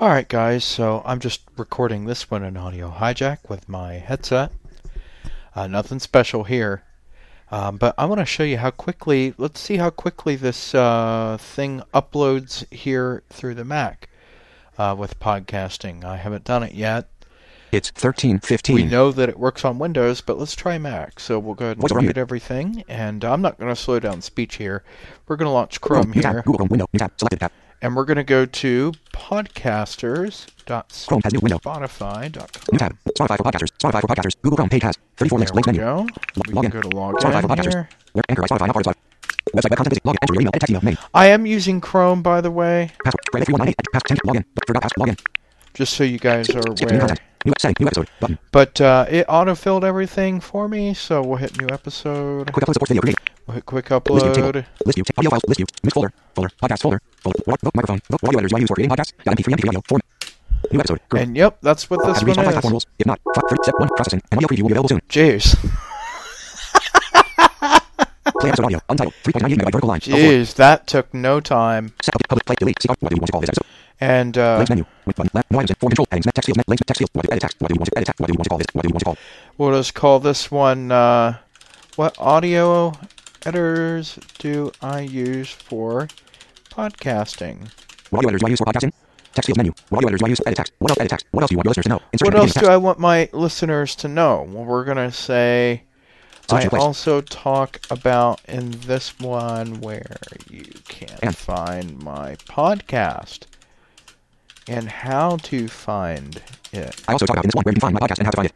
Alright, 0.00 0.28
guys, 0.28 0.64
so 0.64 1.02
I'm 1.04 1.20
just 1.20 1.42
recording 1.58 2.06
this 2.06 2.30
one 2.30 2.42
in 2.42 2.56
Audio 2.56 2.90
Hijack 2.90 3.50
with 3.50 3.68
my 3.68 3.96
headset. 3.96 4.50
Uh, 5.54 5.66
nothing 5.66 5.98
special 5.98 6.44
here. 6.44 6.84
Um, 7.50 7.76
but 7.76 7.94
I 7.98 8.06
want 8.06 8.20
to 8.20 8.24
show 8.24 8.42
you 8.42 8.56
how 8.56 8.70
quickly, 8.70 9.34
let's 9.36 9.60
see 9.60 9.76
how 9.76 9.90
quickly 9.90 10.36
this 10.36 10.74
uh, 10.74 11.36
thing 11.38 11.82
uploads 11.92 12.64
here 12.72 13.24
through 13.28 13.56
the 13.56 13.64
Mac 13.66 14.08
uh, 14.78 14.96
with 14.98 15.20
podcasting. 15.20 16.02
I 16.02 16.16
haven't 16.16 16.44
done 16.44 16.62
it 16.62 16.72
yet. 16.72 17.10
It's 17.70 17.90
1315. 17.90 18.74
We 18.74 18.84
know 18.84 19.12
that 19.12 19.28
it 19.28 19.38
works 19.38 19.66
on 19.66 19.78
Windows, 19.78 20.22
but 20.22 20.38
let's 20.38 20.56
try 20.56 20.78
Mac. 20.78 21.20
So 21.20 21.38
we'll 21.38 21.54
go 21.54 21.66
ahead 21.66 21.76
and 21.76 21.82
What's 21.82 21.92
delete 21.92 22.16
everything. 22.16 22.84
And 22.88 23.22
I'm 23.22 23.42
not 23.42 23.58
going 23.58 23.68
to 23.68 23.76
slow 23.76 24.00
down 24.00 24.22
speech 24.22 24.54
here. 24.56 24.82
We're 25.28 25.36
going 25.36 25.44
to 25.44 25.52
launch 25.52 25.78
Chrome 25.82 26.14
tab. 26.14 26.32
here. 26.32 26.42
Google 26.42 26.60
Chrome 26.60 26.68
window. 26.70 26.86
Tab. 26.96 27.12
Selected 27.18 27.40
tab. 27.40 27.52
And 27.82 27.96
we're 27.96 28.04
going 28.04 28.18
to 28.18 28.24
go 28.24 28.44
to 28.44 28.92
podcasters. 29.12 30.46
Chrome 31.06 31.20
has 31.24 31.32
new 31.32 31.40
window. 31.40 31.58
podcasters.spotify.com. 31.58 32.48
New 32.72 32.78
tab. 32.78 32.96
Spotify 33.18 33.36
for 33.38 33.42
podcasters. 33.44 33.68
Spotify 33.78 34.00
for 34.02 34.06
podcasters. 34.08 34.42
Google 34.42 34.56
Chrome 34.58 34.68
page 34.68 34.82
has 34.82 34.98
34 35.16 35.38
links. 35.38 35.50
There 35.50 35.54
Links 35.56 35.66
menu. 35.66 35.80
go. 35.80 36.06
We 36.46 36.52
Log 36.52 36.64
in. 36.66 36.70
go 36.70 36.82
to 36.82 36.88
log 36.90 37.14
Spotify 37.16 37.40
for 37.40 37.48
podcasters. 37.48 37.72
here. 37.72 37.88
Anchor, 38.28 38.42
Spotify, 38.42 38.66
not 38.66 38.74
part 38.74 38.86
of 38.86 38.94
Spotify. 38.94 38.98
Website 39.54 39.70
web 39.70 39.76
content 39.78 39.88
visit. 39.88 40.04
Log 40.06 40.14
in. 40.14 40.18
Enter 40.22 40.34
your 40.34 40.40
email. 40.42 40.52
Text 40.52 40.70
email. 40.70 40.82
Name. 40.82 40.98
I 41.14 41.26
am 41.26 41.46
using 41.46 41.80
Chrome, 41.80 42.22
by 42.22 42.40
the 42.42 42.50
way, 42.50 42.90
Password. 43.02 43.24
Grade 43.32 43.46
3198. 43.46 43.76
Pass 43.92 44.02
10. 44.06 44.18
Log 44.24 44.36
in. 44.36 44.44
But 44.54 44.66
forgot 44.66 44.82
pass. 44.82 44.92
Log 44.98 45.08
in. 45.08 45.16
just 45.74 45.94
so 45.94 46.04
you 46.04 46.18
guys 46.18 46.50
are 46.50 46.60
aware. 46.60 47.16
New 47.46 47.52
setting. 47.58 47.76
New 47.80 47.86
episode. 47.86 48.08
Button. 48.20 48.38
But 48.52 48.78
uh, 48.82 49.06
it 49.08 49.26
autofilled 49.26 49.84
everything 49.84 50.40
for 50.40 50.68
me, 50.68 50.92
so 50.92 51.22
we'll 51.22 51.38
hit 51.38 51.58
new 51.58 51.68
episode. 51.70 52.52
Quick 52.52 52.66
upload 52.66 52.74
supports 52.74 52.90
video. 52.90 53.00
Create. 53.00 53.16
We'll 53.46 53.54
hit 53.54 53.66
quick 53.66 53.90
List 53.90 54.26
view 54.26 54.34
table. 54.34 54.62
List 54.84 54.96
view. 54.96 55.04
Audio 55.16 55.30
files. 55.30 55.42
List 55.48 55.58
view. 55.58 55.66
Mix 55.82 55.94
folder. 55.94 56.12
Folder. 56.40 56.54
Podcast 56.74 56.82
folder. 56.82 57.00
Folder. 57.22 57.38
Vote 57.46 57.74
microphone. 57.74 58.00
Vote 58.10 58.20
audio 58.24 58.38
editors 58.38 58.52
you 58.52 58.58
use 58.60 58.68
for 58.68 58.74
creating 58.74 58.96
podcasts. 58.96 59.12
Got 59.24 59.36
MP3 59.36 59.52
MP 59.54 59.68
audio. 59.68 59.80
Format. 59.86 60.04
New 60.72 60.78
episode. 60.80 61.00
Group. 61.08 61.22
And 61.22 61.36
yep, 61.36 61.58
that's 61.62 61.88
what 61.90 62.00
this 62.04 62.18
Have 62.18 62.28
you 62.28 62.34
reached 62.34 62.38
one 62.46 62.58
is. 62.64 62.70
rules? 62.70 62.86
If 62.98 63.06
not, 63.06 63.20
thirty- 63.34 63.62
step 63.62 63.74
one 63.78 63.88
processing. 63.88 64.22
An 64.30 64.38
audio 64.38 64.48
preview 64.48 64.62
will 64.62 64.68
be 64.68 64.72
available 64.74 64.88
soon. 64.88 65.00
Jeez. 65.08 65.56
Play 68.40 68.48
episode 68.50 68.64
audio. 68.66 68.80
Untitled. 68.88 69.14
3.98 69.24 69.42
megabyte 69.56 69.64
vertical 69.64 69.88
line. 69.88 70.00
Jeez, 70.00 70.54
that 70.54 70.86
took 70.86 71.12
no 71.12 71.40
time. 71.40 71.92
Set 72.02 72.14
up. 72.14 72.22
Public. 72.28 72.46
Play. 72.46 72.56
Delete. 72.58 72.82
See. 72.82 72.88
What 72.88 72.98
do 73.00 73.16
you 73.16 73.20
want 73.20 73.26
to 73.26 73.32
call 73.32 73.40
this 73.40 73.50
episode? 73.50 73.66
And 74.00 74.38
uh, 74.38 74.56
Links 74.58 74.70
menu. 74.70 74.84
With 75.04 75.16
button. 75.16 75.30
Left. 75.34 75.50
No 75.50 75.58
items. 75.58 75.78
Form 75.78 75.90
control. 75.90 76.06
Headings. 76.10 76.26
Text 76.32 76.46
field. 76.46 76.58
Links. 76.68 76.82
Text 76.86 76.98
field. 77.00 77.10
What 77.12 77.22
do 77.22 77.28
you 77.28 77.32
edit 77.32 77.42
text? 77.42 77.60
What 77.60 77.68
do 77.68 77.74
you 77.74 77.78
want 77.80 77.90
to 77.90 77.98
edit 77.98 78.06
text? 78.06 78.20
What 78.20 78.26
do 78.28 78.32
you 78.32 78.38
want 78.38 78.44
to 78.44 78.48
call 78.50 78.58
this? 78.58 78.66
What 78.72 78.82
do 78.82 78.88
you 78.88 78.92
want 78.94 79.00
to 79.00 79.04
call? 79.04 79.16
we'll 79.58 79.78
just 79.78 79.94
call 79.94 80.20
this 80.20 80.50
one, 80.50 80.90
uh, 80.92 81.36
what 81.96 82.14
audio 82.18 82.92
editors 83.44 84.18
do 84.38 84.70
I 84.80 85.00
use 85.00 85.50
for 85.50 86.08
podcasting? 86.80 87.68
What 88.10 88.22
do 88.22 88.28
I 88.28 88.48
use 88.48 88.58
for 88.58 88.64
podcasting? 88.64 88.92
Text 89.34 89.46
field 89.46 89.58
menu. 89.58 89.72
What 89.90 90.00
do 90.00 90.08
I 90.08 90.28
use 90.28 90.40
edit 90.46 90.56
text? 90.56 90.72
What 90.78 90.90
else 90.90 90.98
edit 90.98 91.10
text? 91.10 91.26
What 91.30 91.42
else 91.42 91.50
do 91.50 91.54
you 91.54 91.58
want 91.58 91.66
your 91.66 91.70
listeners 91.70 91.84
to 91.84 91.88
know? 91.90 92.00
Insert 92.12 92.26
What 92.26 92.34
else 92.36 92.54
text. 92.54 92.64
do 92.66 92.72
I 92.72 92.76
want 92.78 92.98
my 92.98 93.28
listeners 93.32 93.94
to 93.96 94.08
know? 94.08 94.46
Well, 94.50 94.64
we're 94.64 94.84
going 94.84 94.96
to 94.96 95.12
say 95.12 95.82
I 96.50 96.66
place. 96.66 96.82
also 96.82 97.20
talk 97.20 97.80
about 97.90 98.40
in 98.48 98.70
this 98.72 99.18
one 99.20 99.80
where 99.80 100.16
you 100.48 100.64
can 100.88 101.16
And- 101.22 101.36
find 101.36 102.02
my 102.02 102.36
podcast 102.48 103.40
and 104.66 104.88
how 104.88 105.36
to 105.36 105.68
find 105.68 106.40
it. 106.72 107.00
I 107.06 107.12
also 107.12 107.26
talk 107.26 107.34
about 107.36 107.44
in 107.44 107.48
this 107.48 107.54
one 107.54 107.62
where 107.64 107.72
you 107.72 107.80
can 107.80 107.80
find 107.80 107.94
my 107.94 108.00
podcast 108.00 108.18
and 108.18 108.26
how 108.26 108.30
to 108.32 108.36
find 108.36 108.46
it. 108.48 108.54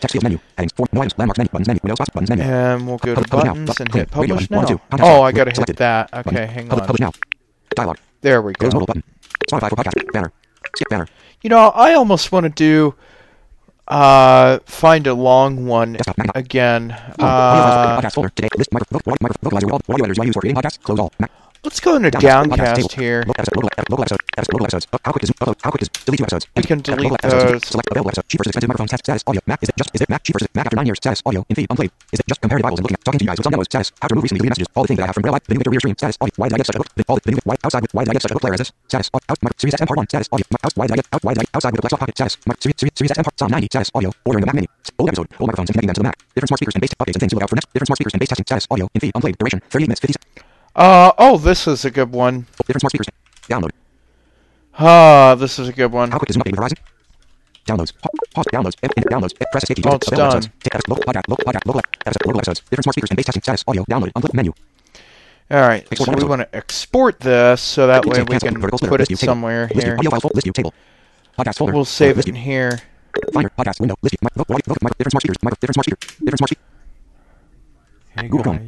Text 0.00 0.12
field 0.12 0.22
menu. 0.24 0.38
Headings. 0.56 0.72
Form. 0.72 0.88
No 0.92 1.00
items. 1.00 1.18
Landmarks 1.18 1.38
menu. 1.38 1.48
Buttons 1.50 1.68
menu. 1.68 1.80
Windows. 1.82 1.96
Spots. 1.98 2.10
Buttons 2.14 2.30
menu. 2.30 2.44
And 2.44 2.86
we'll 2.86 2.98
go 2.98 3.14
to 3.14 3.20
Publish 3.22 3.44
now. 3.44 3.52
buttons 3.52 3.80
and 3.80 3.88
Button. 3.90 4.00
hit 4.00 4.16
Radio 4.16 4.34
publish. 4.36 4.50
One, 4.50 4.60
now. 4.62 4.68
two. 4.68 4.78
Contact 4.90 5.02
Oh. 5.08 5.22
I 5.22 5.32
gotta 5.32 5.50
hit 5.50 5.56
Selected. 5.56 5.76
that. 5.78 6.10
Okay, 6.12 6.22
Button. 6.30 6.48
hang 6.48 6.70
on. 6.72 6.78
publish 6.80 7.00
now. 7.00 7.12
Dialogue. 7.76 7.98
There 8.20 8.42
we 8.42 8.52
Close 8.54 8.72
go. 8.72 8.80
modal 8.80 8.86
button. 8.86 9.02
Spotify 9.50 9.68
for 9.70 9.76
podcast. 9.76 10.12
Banner. 10.12 10.32
Skip 10.76 10.88
banner. 10.88 11.06
You 11.42 11.50
know, 11.50 11.68
I 11.74 11.94
almost 11.94 12.32
want 12.32 12.44
to 12.44 12.50
do 12.50 12.94
uh 13.88 14.58
find 14.66 15.06
a 15.06 15.14
long 15.14 15.66
one 15.66 15.94
Desktop. 15.94 16.16
Again. 16.34 16.92
Uh, 17.18 18.00
Podcast 18.02 18.14
folder. 18.14 18.28
Today. 18.30 18.48
List. 18.56 18.72
Micro. 18.72 18.86
Vocal. 18.98 19.14
Micro. 19.20 19.36
Vocalizer. 19.50 19.72
Audio 19.88 20.04
editors 20.04 20.18
I 20.18 20.24
use 20.24 20.34
for 20.34 20.40
creating 20.40 20.60
podcasts? 20.60 20.80
Close 20.82 20.98
all. 20.98 21.12
Mac. 21.18 21.30
Let's 21.64 21.80
go 21.80 21.96
into 21.96 22.10
Downcast. 22.10 22.50
Podcast 22.50 22.56
Downcast 22.56 22.90
table. 22.90 23.02
here. 23.02 23.24
How 25.04 25.12
quick 25.12 25.24
is? 25.24 25.32
How 25.62 25.70
quick 25.70 25.82
is 25.82 25.88
delete 25.88 26.20
episodes? 26.20 26.46
We 26.56 26.62
can 26.62 26.80
delete 26.80 27.12
those. 27.22 27.66
Select 27.66 27.88
available 27.90 28.10
episode. 28.10 28.28
Cheap 28.28 28.38
versus 28.38 28.50
expensive 28.50 28.68
microphone. 28.68 28.86
Test 28.86 29.04
status. 29.04 29.24
Audio. 29.26 29.40
Mac. 29.46 29.62
Is 29.62 29.68
it 29.68 29.76
just? 29.76 29.90
Is 29.94 30.00
it 30.00 30.08
Mac? 30.08 30.22
Cheap 30.22 30.34
versus 30.34 30.48
Mac 30.54 30.66
after 30.66 30.76
nine 30.76 30.86
years. 30.86 30.98
Status. 30.98 31.20
Audio. 31.26 31.44
In 31.48 31.56
feed. 31.56 31.66
Unplayed. 31.70 31.90
Is 32.12 32.20
it 32.20 32.26
just 32.28 32.40
comparative 32.40 32.62
Bibles 32.62 32.78
and 32.78 32.84
looking 32.84 32.94
at 32.94 33.04
talking 33.04 33.18
to 33.18 33.24
you 33.24 33.28
guys 33.28 33.38
with 33.38 33.44
some 33.44 33.50
demos? 33.50 33.66
Status. 33.66 33.92
How 34.00 34.06
to 34.08 34.14
remove 34.14 34.22
recently 34.22 34.38
deleted 34.38 34.50
messages. 34.50 34.68
All 34.76 34.82
the 34.84 34.88
things 34.88 34.98
that 34.98 35.02
I 35.02 35.06
have 35.06 35.14
from 35.14 35.24
real 35.24 35.32
life. 35.32 35.44
The 35.44 35.54
new 35.54 35.62
the 35.64 35.70
rear 35.70 35.80
stream. 35.80 35.96
Status. 35.98 36.16
Audio. 36.20 36.32
Why 36.36 36.48
did 36.48 36.54
I 36.54 36.58
get 36.58 36.66
such 36.66 36.76
a 36.76 36.78
hook? 36.78 36.88
All 37.08 37.16
the, 37.16 37.22
the 37.24 37.32
new 37.32 37.38
why 37.44 37.56
outside 37.64 37.82
with 37.82 37.92
why 37.94 38.04
did 38.04 38.10
I 38.10 38.12
get 38.14 38.22
such 38.22 38.30
a 38.30 38.34
hook 38.34 38.42
player 38.42 38.54
as 38.54 38.60
this? 38.60 38.72
Status. 38.86 39.10
Out. 39.14 39.22
micro, 39.42 39.56
Sirius 39.58 39.74
XM 39.80 39.86
part 39.88 39.96
one. 39.98 40.08
Status. 40.08 40.28
Audio. 40.30 40.46
Out. 40.62 40.72
Why 40.78 40.86
did 40.86 40.92
I 40.92 40.96
get 40.96 41.06
out? 41.12 41.24
Why 41.24 41.34
did 41.34 41.42
I 41.42 41.46
outside 41.54 41.72
with 41.72 41.80
a 41.80 41.82
Blackstock 41.82 42.00
pocket? 42.00 42.14
Status. 42.16 42.38
Micro, 42.46 42.60
series 42.62 42.74
series 42.78 42.92
Sirius 42.94 43.12
XM 43.18 43.24
part 43.24 43.38
Psalm 43.38 43.50
90. 43.50 43.66
Status. 43.66 43.90
Audio. 43.94 44.10
Ordering 44.24 44.42
the 44.42 44.46
Mac 44.46 44.54
Mini. 44.54 44.68
Old 44.98 45.08
episode. 45.10 45.26
Old 45.42 45.48
microphones 45.50 45.70
and 45.70 45.74
connecting 45.74 45.90
them 45.90 45.94
to 45.98 46.00
the 46.00 46.08
Mac. 46.08 46.16
Different 46.38 46.48
smart 46.48 46.58
speakers 46.62 46.74
and 46.78 46.82
bass 46.82 46.94
updates 46.94 47.18
and 47.18 47.20
things 47.20 47.30
to 47.32 47.36
look 47.36 47.42
out 47.42 47.50
for 47.50 47.56
next. 47.58 47.66
Different 47.74 47.88
smart 47.90 47.98
speakers 47.98 48.14
and 48.14 48.20
bass 48.20 48.28
testing. 48.30 48.46
Status. 48.46 48.66
Audio. 48.70 48.86
In 48.94 49.00
feed. 49.00 49.12
Unplayed. 49.14 49.36
Duration. 49.38 49.60
38 49.70 49.88
minutes. 49.88 50.00
50 50.00 50.12
seconds. 50.14 50.47
Uh 50.76 51.12
oh, 51.18 51.38
this 51.38 51.66
is 51.66 51.84
a 51.84 51.90
good 51.90 52.12
one. 52.12 52.46
Different 52.66 52.80
smart 52.80 52.92
speakers. 52.92 53.06
Download. 53.48 53.70
Ah, 54.78 55.34
this 55.34 55.58
is 55.58 55.68
a 55.68 55.72
good 55.72 55.90
one. 55.92 56.10
How 56.10 56.18
quick 56.18 56.30
is 56.30 56.34
Zoom 56.34 56.42
update 56.42 56.52
with 56.52 56.60
Verizon? 56.60 56.78
Downloads. 57.66 57.92
Pause. 58.34 58.46
Downloads. 58.52 58.74
In, 58.82 58.90
in, 58.96 59.02
downloads. 59.04 59.34
Press 59.52 59.64
escape. 59.64 59.82
to 59.82 59.88
Oh, 59.88 59.92
use 59.92 59.98
it's 60.02 60.10
done. 60.10 60.26
episodes. 60.36 60.48
Take 60.62 60.74
episodes. 60.74 60.88
Local 60.88 61.04
podcast. 61.04 61.22
Local 61.28 61.44
podcast. 61.44 61.66
Local 61.66 61.80
episode. 62.06 62.26
Local 62.26 62.38
episodes. 62.40 62.60
Different 62.60 62.84
smart 62.84 62.94
speakers 62.94 63.10
and 63.10 63.16
bass 63.16 63.26
testing. 63.26 63.42
Status. 63.42 63.64
Audio. 63.66 63.84
Download. 63.90 64.10
Unplayed. 64.14 64.34
Menu. 64.34 64.52
All 65.50 65.60
right, 65.66 65.86
so 65.96 66.12
we 66.12 66.24
want 66.24 66.42
to 66.42 66.54
export 66.54 67.20
this 67.20 67.62
so 67.62 67.86
that 67.86 68.04
way 68.04 68.22
we 68.22 68.38
can 68.38 68.60
put 68.60 69.00
it 69.00 69.18
somewhere 69.18 69.66
here. 69.68 69.96
Audio 69.98 70.10
file. 70.10 70.30
List 70.34 70.44
view 70.44 70.52
table. 70.52 70.74
Podcast 71.38 71.56
folder. 71.56 71.72
We'll 71.72 71.86
save 71.86 72.18
it 72.18 72.28
in 72.28 72.34
here. 72.34 72.78
Finder. 73.32 73.48
Podcast 73.58 73.80
window. 73.80 73.94
List 74.02 74.12
view. 74.20 74.28
Mic- 74.28 74.34
vote- 74.34 74.46
vote- 74.66 74.76
mic- 74.82 74.98
different 74.98 75.12
smart 75.12 75.22
speakers. 75.22 75.36
Different 75.58 75.74
smart 75.74 75.84
speaker. 75.86 75.98
Different 76.22 76.38
smart 76.38 76.50
speaker. 76.50 76.62
Hey 78.20 78.28
Google 78.28 78.58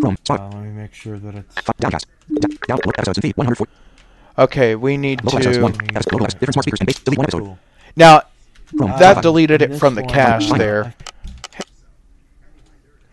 Chrome. 0.00 0.16
guys, 0.24 0.38
Chrome. 0.38 0.40
uh, 0.40 0.56
let 0.56 0.62
me 0.64 0.70
make 0.70 0.94
sure 0.94 1.18
that 1.18 1.34
it's 1.34 1.54
Downcast. 1.80 2.06
D- 2.28 2.58
down. 2.68 2.78
Episodes 2.98 3.18
and 3.18 3.22
feed. 3.22 3.36
104. 3.36 3.66
Okay, 4.38 4.74
we 4.74 4.96
need 4.96 5.24
Local 5.24 5.38
episodes. 5.38 5.58
One. 5.58 5.72
to. 5.72 5.78
Local 5.94 6.24
episodes. 6.24 6.34
Different 6.34 6.54
smart 6.54 6.64
speakers 6.64 6.80
and 6.80 6.86
bass. 6.86 6.98
Delete 7.00 7.18
one 7.18 7.24
episode. 7.26 7.42
cool. 7.44 7.58
Now, 7.96 8.22
Chrome. 8.76 8.90
Uh, 8.92 8.98
that 8.98 9.16
Spotify. 9.18 9.22
deleted 9.22 9.62
it 9.62 9.78
from 9.78 9.94
the 9.94 10.02
cache 10.02 10.48
Finder. 10.48 10.64
there. 10.64 10.94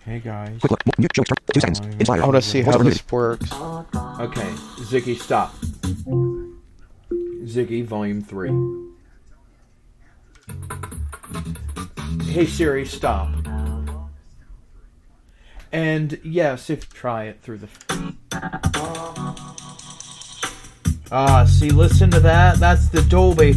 Hey 0.05 0.19
guys. 0.19 0.57
Quick 0.59 0.71
look. 0.71 0.97
Mute. 0.99 1.11
Show. 1.15 1.23
Two 1.53 1.59
seconds. 1.61 1.79
Inspire. 1.79 2.21
I 2.21 2.25
want 2.25 2.35
to 2.35 2.41
see 2.41 2.61
how 2.61 2.77
this 2.77 3.01
works. 3.09 3.49
Okay, 3.53 4.49
Ziggy, 4.89 5.17
stop. 5.17 5.55
Ziggy, 7.45 7.85
volume 7.85 8.21
three. 8.21 8.51
Hey 12.25 12.45
Siri, 12.45 12.85
stop. 12.85 13.29
And 15.73 16.19
yes, 16.23 16.69
if 16.69 16.87
try 16.93 17.23
it 17.23 17.41
through 17.41 17.57
the. 17.57 17.67
Ah, 21.11 21.45
see, 21.45 21.71
listen 21.71 22.11
to 22.11 22.19
that. 22.19 22.59
That's 22.59 22.89
the 22.89 23.01
Dolby. 23.01 23.55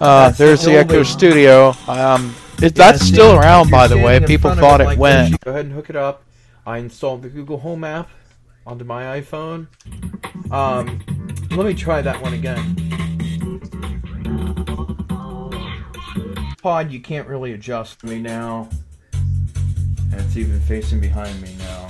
Uh, 0.00 0.30
there's 0.30 0.62
the 0.62 0.70
Dolby. 0.70 0.76
Echo 0.76 1.02
Studio. 1.02 1.74
Um, 1.88 2.34
it, 2.58 2.62
Yeah, 2.62 2.68
that's 2.68 3.02
still 3.04 3.34
around, 3.34 3.70
by 3.70 3.88
the 3.88 3.98
way. 3.98 4.20
People 4.20 4.54
thought 4.54 4.80
it 4.80 4.84
like 4.84 4.98
went. 4.98 5.40
Go 5.40 5.50
ahead 5.50 5.66
and 5.66 5.74
hook 5.74 5.90
it 5.90 5.96
up. 5.96 6.22
I 6.64 6.78
installed 6.78 7.22
the 7.22 7.28
Google 7.28 7.58
Home 7.58 7.82
app 7.82 8.08
onto 8.64 8.84
my 8.84 9.20
iPhone. 9.20 9.66
Um, 10.52 11.00
let 11.50 11.66
me 11.66 11.74
try 11.74 12.00
that 12.00 12.22
one 12.22 12.34
again. 12.34 12.76
Pod, 16.62 16.92
you 16.92 17.00
can't 17.00 17.26
really 17.26 17.52
adjust 17.54 18.04
me 18.04 18.20
now. 18.20 18.68
And 20.12 20.20
it's 20.20 20.36
even 20.36 20.60
facing 20.60 21.00
behind 21.00 21.40
me 21.40 21.54
now. 21.58 21.88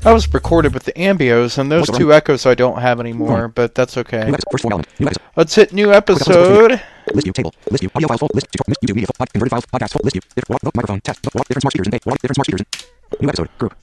That 0.00 0.12
was 0.12 0.32
recorded 0.34 0.74
with 0.74 0.82
the 0.82 0.92
Ambios, 0.92 1.56
and 1.56 1.72
those 1.72 1.88
two 1.88 2.12
echoes 2.12 2.44
I 2.44 2.54
don't 2.54 2.78
have 2.78 3.00
anymore, 3.00 3.48
but 3.48 3.74
that's 3.74 3.96
okay. 3.96 4.18
New 4.26 4.34
episode. 4.34 4.50
First 4.50 4.62
four 4.62 4.72
element. 4.72 4.88
New 5.00 5.06
episode. 5.06 5.22
Let's 5.36 5.54
hit 5.54 5.72
new 5.72 5.92
episode. 5.94 6.70
List 7.14 7.24
view 7.24 7.32
table. 7.32 7.54
List 7.70 7.80
view 7.80 7.90
audio 7.94 8.08
file 8.08 8.18
folder. 8.18 8.34
List 8.34 8.48
YouTube 8.52 8.74
YouTube 8.84 8.94
media 8.96 9.06
pod, 9.18 9.32
converted 9.32 9.50
files 9.50 9.64
podcast 9.66 9.92
folder. 9.92 10.04
List 10.04 10.12
view 10.16 10.20
different 10.36 10.60
vote 10.62 10.74
microphone 10.76 11.00
test 11.00 11.24
vote, 11.24 11.48
different 11.48 11.62
smart 11.62 11.72
speakers 11.72 11.86
and 11.86 11.92
ba- 11.92 12.10
vote, 12.10 12.18
different 12.20 12.36
smart 12.36 12.46
speakers. 12.46 12.60
and- 12.60 13.22
New 13.22 13.28
episode 13.28 13.48
group. 13.58 13.74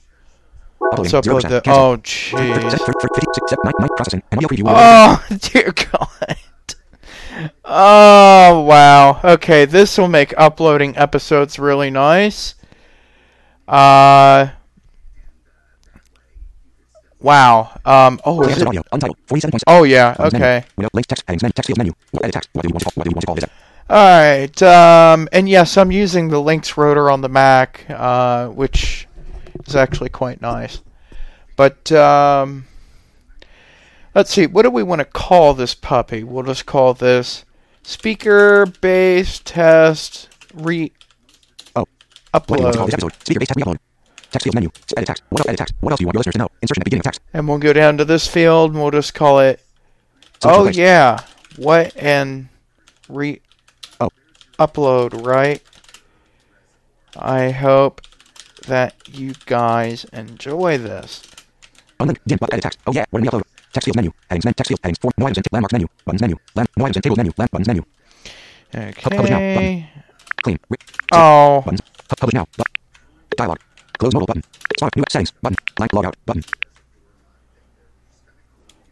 Uploading 0.92 1.12
Let's 1.12 1.26
upload 1.26 1.40
0%. 1.42 1.48
the. 1.48 1.60
Cancel. 1.62 1.82
Oh, 1.82 1.96
Thirty- 1.96 2.06
jeez. 2.06 2.70
thirty- 2.70 2.78
thirty- 2.78 3.14
56 3.18 3.48
step 3.50 3.58
mic 3.64 3.74
mic 3.80 3.90
processing 3.96 4.22
and 4.30 4.38
audio 4.38 4.48
preview. 4.48 4.62
will 4.62 4.74
be 4.74 4.78
available 4.78 5.22
Oh, 5.30 5.38
dear 5.50 5.72
God. 5.72 6.08
Oh, 7.64 8.60
wow. 8.60 9.20
Okay, 9.24 9.64
this 9.64 9.96
will 9.98 10.08
make 10.08 10.34
uploading 10.36 10.96
episodes 10.96 11.58
really 11.58 11.90
nice. 11.90 12.54
Uh. 13.66 14.48
Wow. 17.20 17.78
Um. 17.84 18.20
Oh, 18.24 18.42
is 18.42 18.60
it? 18.60 18.66
audio 18.66 18.82
untitled 18.92 19.16
47 19.26 19.50
points. 19.52 19.64
Oh, 19.66 19.84
yeah. 19.84 20.16
Okay. 20.18 20.64
Links 20.92 21.06
text 21.06 21.24
headings 21.26 21.42
text 21.54 21.66
field 21.66 21.78
menu. 21.78 21.92
Edit 22.22 22.34
text. 22.34 22.50
What 22.52 22.62
do 22.62 22.68
you 22.68 22.74
want 22.74 22.82
to 22.82 22.84
call? 22.86 22.92
What 22.96 23.04
do 23.04 23.10
you 23.10 23.14
want 23.14 23.20
to 23.20 23.26
call 23.26 23.34
this? 23.36 23.44
All 23.88 24.20
right. 24.20 24.62
Um. 24.62 25.28
And 25.32 25.48
yes, 25.48 25.76
I'm 25.76 25.92
using 25.92 26.28
the 26.28 26.40
links 26.40 26.76
rotor 26.76 27.10
on 27.10 27.20
the 27.20 27.28
Mac, 27.28 27.86
uh, 27.88 28.48
which 28.48 29.06
is 29.66 29.76
actually 29.76 30.10
quite 30.10 30.42
nice. 30.42 30.80
But 31.56 31.92
um, 31.92 32.64
let's 34.14 34.30
see. 34.32 34.46
What 34.46 34.62
do 34.62 34.70
we 34.70 34.82
want 34.82 35.00
to 35.00 35.04
call 35.04 35.54
this 35.54 35.74
puppy? 35.74 36.22
We'll 36.24 36.44
just 36.44 36.66
call 36.66 36.94
this 36.94 37.44
speaker 37.82 38.66
base 38.80 39.40
test 39.44 40.28
re 40.54 40.92
Oh. 41.76 41.84
What 42.32 42.46
do 42.48 42.54
you 42.56 42.62
want 42.64 42.72
to 42.74 42.78
call 42.78 42.86
this 42.86 42.94
upload. 42.94 43.04
episode? 43.04 43.22
Speaker 43.24 43.40
base 43.40 43.48
test 43.48 43.56
re-upload. 43.58 43.78
Text 44.30 44.44
field 44.44 44.54
menu. 44.54 44.70
Edit 44.96 45.06
text. 45.06 45.22
What 45.28 45.40
else? 45.40 45.48
Edit 45.48 45.58
text. 45.58 45.74
What 45.80 45.90
else 45.92 45.98
do 45.98 46.02
you 46.02 46.06
want 46.06 46.14
your 46.14 46.20
listeners 46.20 46.32
to 46.34 46.38
know? 46.38 46.48
Insertion 46.62 46.80
at 46.80 46.84
beginning 46.84 47.00
of 47.00 47.04
text. 47.04 47.20
And 47.34 47.46
we'll 47.48 47.58
go 47.58 47.72
down 47.74 47.98
to 47.98 48.04
this 48.06 48.26
field 48.26 48.72
and 48.72 48.80
we'll 48.80 48.90
just 48.90 49.12
call 49.14 49.40
it. 49.40 49.60
Social 50.42 50.60
Oh 50.60 50.62
place. 50.64 50.76
yeah, 50.76 51.18
what 51.56 51.94
and 51.96 52.48
re 53.08 53.40
Oh. 54.00 54.08
upload 54.58 55.24
right. 55.26 55.62
I 57.16 57.50
hope 57.50 58.00
that 58.66 58.94
you 59.06 59.34
guys 59.44 60.04
enjoy 60.12 60.78
this. 60.78 61.22
Oh, 62.00 62.06
Unlink. 62.06 62.18
Dim. 62.26 62.38
Edit 62.50 62.62
text. 62.62 62.78
Oh 62.86 62.92
yeah. 62.92 63.04
What 63.10 63.22
do 63.22 63.24
we 63.24 63.28
upload? 63.28 63.42
Text 63.72 63.84
field 63.86 63.96
menu. 63.96 64.10
Headings. 64.28 64.44
Men. 64.44 64.54
Text 64.54 64.68
field. 64.68 64.80
Headings. 64.82 64.98
Form. 64.98 65.12
No 65.18 65.26
items. 65.26 65.38
and 65.38 65.46
Landmarks 65.52 65.72
menu. 65.72 65.86
Buttons 66.04 66.20
menu. 66.22 66.36
Land. 66.54 66.68
No 66.76 66.84
items 66.84 66.96
and 66.96 67.04
tables 67.04 67.16
menu. 67.18 67.32
Land. 67.38 67.50
Buttons 67.50 67.68
menu. 67.68 67.82
Okay. 68.74 68.92
publish 69.02 69.30
now, 69.30 69.36
Okay. 69.36 69.88
Clean. 70.42 70.58
Re- 70.70 70.76
Oh, 71.12 71.60
buttons. 71.64 71.80
Pu- 72.08 72.16
Publish 72.20 72.34
now. 72.34 72.46
But- 72.56 72.66
Dialog. 73.36 73.58
Close 73.98 74.12
modal 74.14 74.26
button. 74.26 74.42
Start 74.76 74.96
new 74.96 75.04
settings 75.10 75.30
button. 75.42 75.56
Blank 75.76 75.92
logout 75.92 76.14
button. 76.26 76.42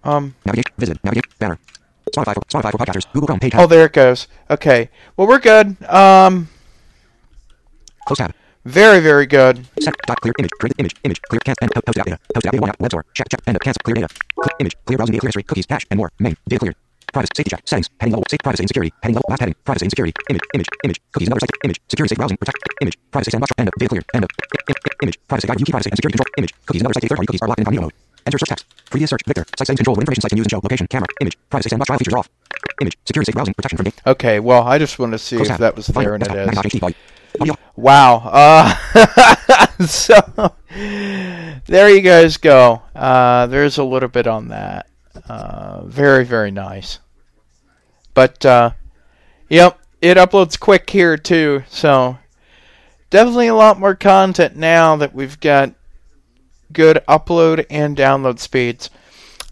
um, 0.05 0.35
Navigate. 0.47 0.71
Visit. 0.79 1.03
Navigate. 1.05 1.26
Banner. 1.38 1.59
Spotify 2.15 2.35
for 2.35 2.41
Spotify 2.49 2.71
for 2.73 2.79
podcasters. 2.79 3.12
Google 3.12 3.26
Chrome 3.29 3.41
page. 3.41 3.53
oh, 3.56 3.67
there 3.67 3.85
it 3.87 3.93
goes. 3.93 4.26
Okay. 4.49 4.91
Well, 5.17 5.26
we're 5.29 5.38
good. 5.38 5.76
Um, 5.85 6.49
Close 8.06 8.19
tab. 8.19 8.33
Very, 8.65 9.01
very 9.01 9.27
good. 9.27 9.67
Dot 10.07 10.21
clear 10.21 10.35
image. 10.39 10.51
Create 10.61 10.75
image. 10.79 10.95
Image. 11.05 11.21
Clear. 11.23 11.41
Can't. 11.45 11.59
And 11.62 11.71
post 11.73 11.97
data. 11.97 12.19
Post 12.35 12.45
data. 12.45 12.59
One 12.61 12.71
out. 12.71 12.81
Web 12.81 12.91
store. 12.91 13.05
Check. 13.15 13.29
Check. 13.31 13.41
Of 13.47 13.61
cancel. 13.61 13.81
Clear 13.85 13.95
data. 13.95 14.09
Click 14.41 14.55
image. 14.61 14.77
Clear 14.87 14.97
browsing 14.99 15.12
data. 15.12 15.21
Clear 15.21 15.29
history. 15.29 15.43
Cookies. 15.45 15.67
Cache. 15.67 15.87
And 15.91 15.99
more. 15.99 16.11
Main. 16.19 16.37
Data 16.49 16.61
cleared. 16.61 16.77
Privacy. 17.12 17.31
Safety 17.37 17.51
check. 17.51 17.62
Settings. 17.65 17.89
Heading 18.01 18.12
level. 18.12 18.25
Safe. 18.31 18.41
Privacy 18.41 18.62
and 18.62 18.69
security. 18.69 18.93
Heading 19.03 19.15
level. 19.15 19.27
Last 19.31 19.41
heading. 19.41 19.55
Privacy 19.65 19.85
and 19.87 19.91
security. 19.93 20.12
Image. 20.29 20.43
Image. 20.55 20.69
Image. 20.85 21.01
Cookies. 21.12 21.29
Another 21.29 21.41
site. 21.41 21.51
Image. 21.65 21.81
Security. 21.89 22.09
Safe 22.12 22.19
browsing. 22.19 22.37
Protect. 22.37 22.59
Image. 22.83 22.99
Privacy 23.11 23.31
sandbox. 23.31 23.53
End 23.59 23.69
of. 23.69 23.75
Data 23.79 23.89
cleared. 23.89 24.05
End 24.15 24.25
of. 24.25 24.31
Image. 25.03 25.19
Privacy 25.29 25.49
guide. 25.49 25.61
UK 25.61 25.69
privacy 25.71 25.91
and 25.91 25.97
security 25.97 26.17
control. 26.19 26.33
Image. 26.39 26.53
Cookies. 26.67 26.83
Another 26.83 26.95
site. 26.95 27.09
Third 27.09 27.17
party 27.17 27.27
cookies 27.27 27.43
are 27.43 27.49
locked 27.49 27.61
in 27.61 27.62
incognito 27.62 27.83
mode. 27.83 27.93
Enter 28.27 28.39
search 28.39 28.49
text. 28.51 28.67
Previous 28.91 29.11
search. 29.11 29.23
Victor. 29.27 29.45
Site 29.57 29.67
settings 29.67 29.79
control. 29.81 29.99
Information 29.99 30.23
site 30.23 30.31
can 30.31 30.39
use 30.39 30.45
and 30.47 30.51
show. 30.53 30.61
Location. 30.62 30.87
Camera. 30.87 31.09
Image. 31.21 31.39
Privacy 31.49 31.71
sandbox. 31.71 31.89
File 31.89 31.99
features 31.99 32.15
off. 32.15 32.29
Image. 32.81 32.97
Security. 33.07 33.27
Safe 33.27 33.35
browsing. 33.35 33.55
Protection 33.55 33.77
from. 33.79 33.87
Okay. 34.07 34.39
Well, 34.41 34.62
I 34.62 34.79
just 34.79 34.99
wanted 34.99 35.12
to 35.12 35.19
see 35.19 35.37
Close 35.37 35.49
if 35.49 35.53
tab. 35.57 35.61
that 35.61 35.77
was 35.77 35.87
there, 35.89 36.15
and 36.15 36.23
it 36.23 36.75
is. 36.75 36.95
Wow. 37.77 38.17
Uh, 38.25 39.77
so 39.87 40.55
there 41.67 41.88
you 41.88 42.00
guys 42.03 42.37
go. 42.37 42.82
Uh, 42.94 43.47
there's 43.47 43.79
a 43.79 43.85
little 43.85 44.09
bit 44.09 44.27
on 44.27 44.49
that. 44.49 44.87
Uh, 45.29 45.85
very, 45.85 46.25
very 46.25 46.50
nice. 46.50 46.99
But 48.12 48.44
uh, 48.44 48.73
yep, 49.49 49.79
it 50.03 50.17
uploads 50.17 50.59
quick 50.59 50.91
here 50.91 51.17
too. 51.17 51.65
So 51.69 52.19
definitely 53.09 53.49
a 53.49 53.55
lot 53.55 53.81
more 53.81 53.94
content 53.94 54.56
now 54.56 54.97
that 54.97 55.15
we've 55.15 55.38
got 55.41 55.73
good 56.73 57.03
upload 57.09 57.65
and 57.71 57.97
download 57.97 58.38
speeds. 58.38 58.91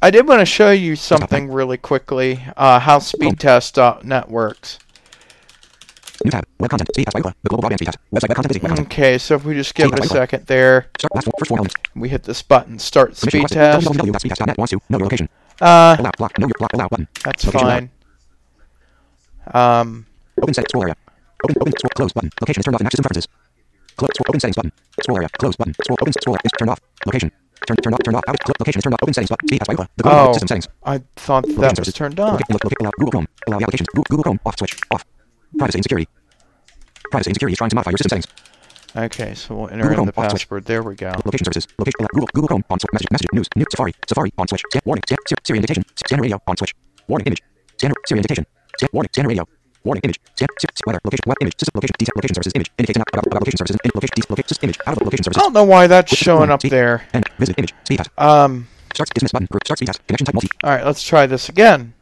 I 0.01 0.11
did 0.11 0.29
want 0.29 0.41
to 0.41 0.47
show 0.47 0.71
you 0.71 0.95
something 0.95 1.51
really 1.51 1.77
quickly. 1.77 2.45
Uh, 2.57 2.79
how 2.79 2.99
SpeedTest.net 2.99 4.31
works. 4.31 4.79
New 6.25 6.31
tab. 6.31 6.45
Web 6.59 6.71
content. 6.71 6.89
Speed 6.93 7.05
test. 7.07 7.17
The 7.17 7.49
global 7.49 7.63
broadband 7.69 7.77
speed 7.79 7.87
test. 7.87 7.99
Website 8.13 8.29
web 8.29 8.37
content 8.37 8.49
busy. 8.49 8.61
Web 8.61 8.69
content. 8.71 8.89
Okay, 8.93 9.19
so 9.19 9.35
if 9.37 9.45
we 9.45 9.55
just 9.55 9.75
give 9.75 9.93
it 9.93 9.99
a 10.01 10.07
second 10.07 10.47
there. 10.47 10.91
Start 10.99 11.15
last 11.15 11.29
first 11.39 11.49
four 11.49 11.59
elements. 11.59 11.75
We 11.95 12.09
hit 12.09 12.25
this 12.25 12.43
button, 12.43 12.79
start 12.79 13.17
speed 13.17 13.47
test. 13.49 13.87
www.speedtest.net 13.87 14.59
wants 14.59 14.71
to 14.73 14.81
know 14.89 14.99
your 14.99 15.07
location. 15.07 15.29
Uh, 15.61 15.97
Allow. 15.99 16.11
Block. 16.19 16.39
Know 16.39 16.47
your 16.47 16.59
block. 16.59 16.73
Allow 16.73 16.89
button. 16.89 17.09
that's 17.25 17.45
Location 17.45 17.69
fine. 17.69 17.91
Um, 19.55 20.07
Open 20.43 20.55
settings. 20.55 20.71
Scroll 20.71 20.83
area. 20.85 20.97
Open. 21.45 21.57
Open. 21.61 21.73
Scroll. 21.73 21.91
Close 21.95 22.13
button. 22.13 22.31
Location 22.41 22.61
is 22.61 22.65
turned 22.65 22.75
off 22.75 22.81
in 22.81 22.85
Match 22.85 22.93
System 22.93 23.03
Preferences. 23.05 23.29
Close. 23.97 24.11
Scroll. 24.15 24.27
Open 24.29 24.41
settings 24.41 24.57
button. 24.57 24.73
Scroll 25.03 25.17
area. 25.19 25.29
Close 25.39 25.57
button. 25.57 25.75
Scroll. 25.83 25.97
Open. 26.01 26.13
Scroll. 26.13 26.37
Is 26.45 26.51
turned 26.59 26.71
off. 26.71 26.81
Location. 27.07 27.33
Turn. 27.67 27.77
Turned 27.79 27.95
off. 27.95 28.01
Turned 28.05 28.17
off. 28.17 28.25
Out. 28.29 28.37
Cl- 28.47 28.55
Location 28.61 28.79
is 28.79 28.83
turned 28.85 28.95
off. 28.95 29.03
Open 29.03 29.15
settings 29.15 29.31
button. 29.31 29.49
Speed 29.49 29.59
test 29.59 29.69
by. 29.77 29.87
The 29.97 30.03
global 30.03 30.19
oh, 30.19 30.33
system 30.33 30.49
settings. 30.49 30.69
I 30.85 30.99
thought 31.17 31.45
Location 31.45 31.61
that 31.63 31.71
was 31.71 31.77
services. 31.79 31.95
turned 31.95 32.21
on. 32.21 32.33
Loca- 32.35 32.53
look- 32.53 32.65
look- 32.65 32.81
allow 32.81 32.91
Google 32.99 33.11
Chrome. 33.13 33.29
Allow 33.47 33.59
the 33.59 33.65
applications. 33.65 33.89
Google 33.95 34.23
Chrome. 34.23 34.41
Off 34.47 34.59
switch. 34.59 34.77
Off. 34.93 35.05
Privacy 35.57 35.79
and 35.79 35.85
security. 35.85 36.09
Privacy 37.11 37.31
and 37.31 37.37
security 37.37 37.53
is 37.55 37.59
trying 37.59 37.71
to 37.71 37.77
modify 37.77 37.91
your 37.91 37.99
system 37.99 38.21
settings. 38.21 38.27
Okay, 38.97 39.35
so 39.35 39.55
we'll 39.55 39.69
enter 39.69 39.85
Google 39.85 40.01
in 40.01 40.07
the 40.07 40.13
Chrome, 40.13 40.25
off 40.25 40.31
switch. 40.31 40.43
password. 40.49 40.65
There 40.65 40.83
we 40.83 40.95
go. 40.95 41.13
Location 41.25 41.45
services. 41.45 41.69
Location. 41.79 42.07
Google. 42.13 42.29
Google 42.35 42.49
Chrome. 42.49 42.65
On 42.71 42.79
switch. 42.81 42.91
Message. 42.93 43.09
Message. 43.13 43.29
News. 43.33 43.49
News. 43.57 43.67
Safari. 43.71 43.93
Safari. 44.09 44.33
On 44.39 44.49
switch. 44.49 44.63
Scan. 44.71 44.83
Warning. 44.85 45.03
Scan. 45.07 45.19
Siri, 45.45 45.59
indication. 45.59 45.85
Scanner 45.97 46.23
radio. 46.23 46.41
On 46.47 46.57
switch. 46.57 46.75
Warning. 47.07 47.27
Image. 47.27 47.43
Scanner. 47.77 47.95
Siri 48.07 48.19
indication. 48.19 48.47
Scan. 48.79 48.89
Warning. 48.93 49.11
Scanner 49.13 49.29
radio. 49.29 49.45
Warning. 49.85 50.01
Image. 50.05 50.19
Scan. 50.37 50.49
Siri, 50.59 50.71
weather. 50.87 51.01
Location. 51.05 51.25
Web. 51.27 51.37
Image. 51.43 51.55
System. 51.61 51.73
Location. 51.77 51.95
Detail. 51.99 52.13
Location 52.17 52.35
services. 52.35 52.53
Image. 52.57 52.71
Indicates 52.79 52.99
not 52.99 53.09
about, 53.13 53.27
about 53.27 53.41
location 53.43 53.59
services. 53.59 53.77
In 53.85 53.91
location. 53.95 54.15
Detail. 54.17 54.31
Location. 54.31 54.57
Image. 54.63 54.79
Out 54.87 54.97
of 54.97 55.03
location 55.05 55.25
I 55.29 55.39
don't 55.39 55.53
know 55.53 55.65
why 55.65 55.87
that's 55.87 56.11
Which 56.11 56.21
showing 56.21 56.51
up 56.51 56.61
there. 56.63 57.07
And 57.13 57.29
visit 57.39 57.59
image. 57.59 57.75
Speed 57.85 57.99
test. 57.99 58.11
Um, 58.19 58.67
Starts 58.95 59.11
dismiss 59.13 59.33
button. 59.33 59.47
Group. 59.53 59.65
Start 59.67 59.79
speed 59.79 59.87
test. 59.87 60.07
Connection 60.07 60.27
type 60.27 60.35
multi. 60.35 60.49
all 60.65 60.71
right, 60.71 60.85
let's 60.85 61.03
try 61.03 61.27
this 61.27 61.49
again. 61.49 61.93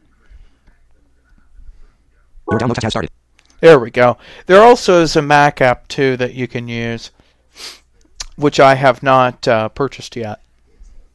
Your 2.49 2.59
download 2.59 2.75
test 2.75 2.83
has 2.83 2.93
started. 2.93 3.11
There 3.59 3.79
we 3.79 3.89
go. 3.91 4.17
There 4.45 4.61
also 4.61 5.01
is 5.01 5.15
a 5.15 5.21
Mac 5.21 5.61
app 5.61 5.87
too 5.87 6.15
that 6.17 6.33
you 6.33 6.47
can 6.47 6.67
use, 6.67 7.11
which 8.35 8.59
I 8.59 8.75
have 8.75 9.01
not 9.01 9.47
uh, 9.47 9.69
purchased 9.69 10.15
yet. 10.15 10.41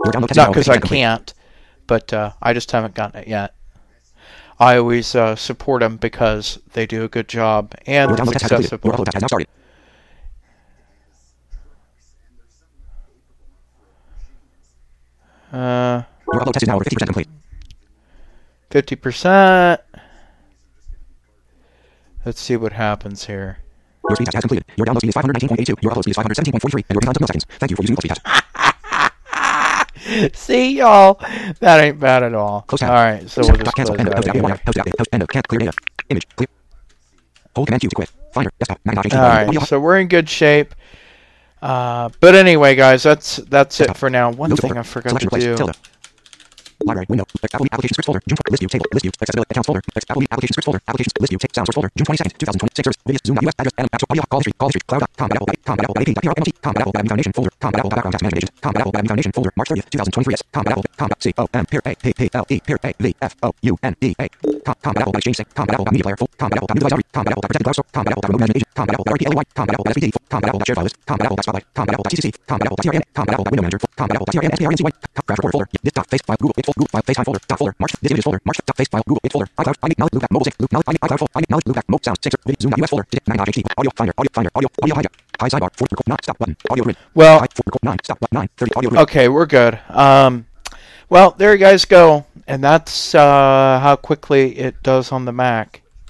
Your 0.05 0.12
download 0.12 0.29
test 0.29 0.37
Not 0.37 0.49
because 0.50 0.69
I 0.69 0.79
can't, 0.79 1.33
but 1.87 2.12
uh, 2.12 2.33
I 2.43 2.53
just 2.53 2.71
haven't 2.73 2.94
gotten 2.94 3.21
it 3.21 3.29
yet. 3.29 3.55
I 4.59 4.77
always 4.77 5.15
uh, 5.15 5.37
support 5.37 5.81
them 5.81 5.97
because 5.97 6.59
they 6.73 6.87
do 6.87 7.05
a 7.05 7.09
good 7.09 7.29
job 7.29 7.75
and 7.87 8.11
it's 8.12 8.21
accessible. 8.21 8.89
Your 8.89 8.94
upload 8.94 9.05
test 9.06 9.15
has 9.15 9.23
now 9.23 9.27
started. 9.29 9.49
Uh, 15.53 16.03
Your 16.33 16.41
upload 16.41 16.53
test 16.53 16.62
is 16.62 16.69
now 16.69 16.77
over 16.77 16.85
50% 16.85 17.06
complete. 17.06 17.29
fifty 18.71 18.97
percent. 18.97 19.81
Let's 22.25 22.41
see 22.41 22.57
what 22.57 22.73
happens 22.73 23.27
here. 23.27 23.59
Your 24.09 24.17
speed 24.17 24.27
test 24.27 24.35
has 24.35 24.43
completed. 24.43 24.65
Your 24.77 24.87
download 24.87 24.99
speed 24.99 25.09
is 25.09 25.15
519.82. 25.15 25.83
Your 25.83 25.93
upload 25.93 26.03
speed 26.03 26.11
is 26.11 26.17
517.43. 26.17 26.85
And 26.89 26.95
your 26.95 27.13
took 27.13 27.21
no 27.21 27.27
seconds. 27.27 27.47
Thank 27.59 27.71
you 27.71 27.77
for 27.77 27.83
using 27.83 27.97
Speed 27.97 28.13
test. 28.15 28.23
See 30.35 30.79
y'all, 30.79 31.20
that 31.61 31.81
ain't 31.81 32.01
bad 32.01 32.23
at 32.23 32.35
all. 32.35 32.63
Close 32.63 32.81
tab. 32.81 32.91
All 32.91 32.96
right, 32.96 33.31
so 33.31 33.43
we'll 33.43 33.56
just 33.56 33.77
cancel. 33.77 33.99
End 33.99 34.08
of 34.08 34.15
that 34.15 34.25
post 34.25 34.44
out 34.44 34.51
app. 34.51 34.65
Post 34.65 34.77
here. 34.77 34.85
app. 34.87 34.99
Post 34.99 35.08
end 35.13 35.23
of 35.23 35.29
can't 35.29 35.49
clear 35.49 35.58
data. 35.61 35.73
Image. 36.08 36.29
Clear. 36.37 36.49
Hold 37.55 37.69
command 37.69 37.81
Q 37.81 37.89
to 37.89 37.94
quit. 37.94 38.11
Finder. 38.32 38.51
Desktop. 38.58 38.81
All 38.87 39.20
right, 39.20 39.63
so 39.63 39.81
we're 39.81 39.99
in 39.99 40.08
good 40.08 40.29
shape. 40.29 40.75
Uh, 41.63 42.08
but 42.20 42.35
anyway, 42.35 42.75
guys, 42.75 43.03
that's 43.05 43.37
that's 43.37 43.81
it 43.81 43.96
for 43.96 44.11
now. 44.11 44.32
One 44.32 44.55
thing. 44.56 44.77
I 44.77 44.82
forgot 44.82 45.20
to 45.20 45.29
do. 45.29 45.73
Library 46.86 47.06
window. 47.08 47.24
Apple 47.43 47.67
application 47.72 47.94
scripts 47.94 48.06
folder. 48.06 48.22
June 48.27 48.39
list 48.51 48.60
view 48.62 48.69
table. 48.69 48.86
List 48.93 49.03
view 49.05 49.12
accessibility 49.20 49.51
accounts 49.53 49.67
folder. 49.67 49.82
Apple 49.96 50.22
application 50.31 50.53
scripts 50.55 50.67
folder. 50.67 50.81
Applications 50.89 51.15
list 51.20 51.31
view 51.32 51.39
ta- 51.39 51.48
sound 51.55 51.67
source 51.67 51.77
folder. 51.77 51.91
June 51.96 52.06
22nd, 52.06 52.32
2026. 52.39 52.82
Service. 52.82 52.98
Videos. 53.06 53.22
Zoom. 53.27 53.36
US 53.46 53.55
address. 53.58 53.74
And 53.79 53.89
actual 53.93 54.08
audio. 54.10 54.24
Call 54.31 54.41
history. 54.41 54.55
Call 54.58 54.69
history. 54.69 54.82
Cloud. 54.89 55.03
Combat 55.17 55.36
Apple. 55.36 55.48
Combat 55.65 55.84
Apple. 55.84 55.96
AP. 56.03 56.10
PR. 56.22 56.32
MLT. 56.36 56.51
Combat 56.62 56.81
Apple. 56.82 56.93
Bad 56.93 57.06
Foundation 57.08 57.32
folder. 57.32 57.53
Combat 57.62 57.79
Apple. 57.81 57.91
Background 57.93 58.12
task 58.15 58.22
management 58.22 58.43
agent. 58.43 58.53
Combat 58.62 58.81
Apple. 58.82 58.93
Bad 58.93 59.05
Foundation 59.08 59.32
folder. 59.32 59.53
March 59.56 59.69
30th, 59.70 59.89
2023. 59.91 60.32
Yes. 60.32 60.43
Combat 60.53 60.72
Apple. 60.72 60.84
Combat 61.01 61.19
C 61.22 61.27
O 61.39 61.44
M. 61.55 61.65
Peer 61.67 61.82
A. 61.84 61.93
P 61.94 62.05
P 62.19 62.20
L 62.32 62.46
E. 62.48 62.56
Peer 62.67 62.79
A. 62.82 62.91
V 62.98 63.06
F 63.22 63.32
O 63.43 63.48
U 63.62 63.74
N 63.82 63.94
D 64.01 64.05
A. 64.19 64.27
Com- 64.67 64.79
Combat 64.82 65.03
Apple. 65.03 65.15
Exchange. 65.19 65.36
Sync. 65.39 65.48
Combat 65.55 65.74
Apple. 65.74 65.86
Media 65.93 66.05
player. 66.05 66.17
Full. 66.17 66.31
Combat 66.39 66.56
Apple. 66.58 66.69
New 66.74 66.81
device. 66.82 67.06
Combat 67.12 67.32
Apple. 67.32 67.43
Protected 67.46 67.65
browser. 67.67 67.84
Combat 67.93 68.12
Apple. 68.12 68.22
Remote 68.29 68.41
management 68.43 68.58
agent. 68.62 68.72
Combat 68.74 68.94
Apple. 68.94 69.06
RPLY. 69.12 69.44
Combat 69.55 69.74
Apple. 69.74 69.86
SVD. 69.93 70.06
Combat 70.32 70.48
Apple. 70.51 70.60
Shared 70.67 70.79
file. 70.79 70.89
Combat 71.06 71.27
Apple. 71.27 71.39
Spotlight. 71.43 71.67
Combat 71.74 71.94
Apple. 71.94 72.06
TCC. 72.10 72.27
Combat 72.51 72.67
Apple. 72.67 72.79
TRN. 72.82 73.03
Combat 73.17 73.34
Apple. 73.34 73.46
Window 73.53 73.62
manager. 73.62 73.81
Combat 73.96 74.15
Apple. 74.17 74.29
TRN. 74.32 74.51
SPR. 74.56 74.70
NC1. 74.72 74.93
Craft 75.27 75.39
recorder 75.39 75.53
folder. 75.53 75.69
This 75.82 75.93
dot 75.93 76.06
face 76.10 76.22
file. 76.27 76.36
Google. 76.41 76.55
It's 76.58 76.69
Google 76.76 76.88
file. 76.93 77.02
FaceTime 77.02 77.24
folder. 77.24 77.41
Dot 77.48 77.58
folder. 77.58 77.74
March. 77.79 77.93
This 78.00 78.10
images 78.10 78.24
folder. 78.24 78.41
March. 78.44 78.58
Dot 78.67 78.76
face 78.76 78.88
file. 78.88 79.02
Google. 79.06 79.20
It's 79.24 79.32
folder. 79.32 79.48
iCloud. 79.58 79.76
I 79.82 79.88
need 79.88 79.98
knowledge. 79.98 80.14
Loop 80.14 80.22
back. 80.22 80.31
Mobile 80.32 80.44
sync. 80.44 80.56
Loop 80.60 80.72
knowledge. 80.72 80.88
I 80.88 80.93
need 80.93 81.00
iCloud. 81.00 81.19
folder. 81.19 81.32
I 81.34 81.41
need 81.41 81.50
knowledge. 81.50 81.67
Loop 81.67 81.76
back. 81.76 81.88
Mobile 81.88 82.05
sound. 82.05 82.19
Six. 82.22 82.36
Video. 82.46 82.60
Zoom. 82.62 82.72
US 82.82 82.91
folder. 82.91 83.06
Digit. 83.10 83.24
9.ht. 83.26 83.58
Audio 83.79 83.91
finder. 83.96 84.14
Audio 84.19 84.31
finder. 84.32 84.50
Audio. 84.55 84.69
Audio. 84.82 84.94
Hijack. 84.96 85.14
High 85.41 85.48
sidebar. 85.48 85.70
Four. 85.76 85.88
Record. 85.91 86.08
Nine. 86.08 86.19
Stop 86.22 86.38
button. 86.38 86.56
Audio 86.70 86.84
grid. 86.84 86.96
Well, 87.14 87.38
High. 87.41 87.48
Four. 87.55 87.64
Record. 87.67 87.82
Nine. 87.84 87.98
Stop 88.05 88.20
button. 88.20 88.38
Nine. 88.38 88.48
Thirty. 88.56 88.72
Audio 88.76 88.91
grid. 88.91 89.02
Okay, 89.02 89.29
we're 89.29 89.46
good. 89.46 89.79
Um, 89.88 90.46
well, 91.08 91.34
there 91.36 91.52
you 91.52 91.58
guys 91.58 91.84
go, 91.84 92.24
and 92.46 92.64
that's 92.64 93.14
uh, 93.14 93.79
how 93.82 93.96
quickly 93.96 94.58
it 94.58 94.82
does 94.82 95.12
on 95.12 95.24
the 95.26 95.32
Mac. 95.32 95.82